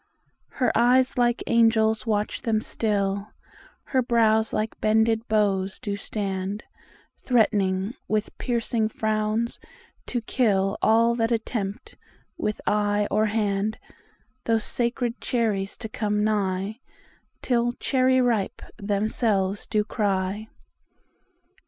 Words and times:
Her 0.53 0.71
eyes 0.75 1.15
like 1.15 1.43
angels 1.45 2.07
watch 2.07 2.41
them 2.41 2.59
still; 2.59 3.27
Her 3.83 4.01
brows 4.01 4.51
like 4.51 4.81
bended 4.81 5.27
bows 5.27 5.77
do 5.77 5.95
stand, 5.95 6.63
Threat'ning 7.23 7.93
with 8.07 8.35
piercing 8.39 8.89
frowns 8.89 9.59
to 10.07 10.21
killAll 10.21 11.15
that 11.17 11.31
attempt 11.31 11.97
with 12.35 12.59
eye 12.65 13.07
or 13.11 13.27
handThose 13.27 14.61
sacred 14.63 15.21
cherries 15.21 15.77
to 15.77 15.87
come 15.87 16.23
nigh, 16.23 16.79
Till 17.43 17.73
'Cherry 17.73 18.19
ripe' 18.21 18.63
themselves 18.79 19.67
do 19.67 19.83
cry. 19.83 20.47